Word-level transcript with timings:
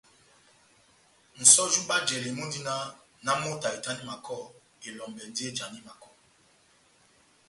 Nʼsɔjo 1.39 1.77
mú 1.83 1.87
bajlali 1.89 2.29
mundi 2.37 2.59
náh: 2.67 2.81
nahámoto 3.23 3.65
ahitani 3.67 4.03
makɔ, 4.09 4.35
elɔmbɛ 4.87 5.19
yɔ́ndi 5.23 5.41
éjani 5.49 5.79
makɔ. 5.87 6.09